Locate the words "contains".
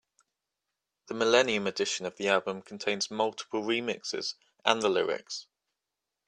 2.63-3.11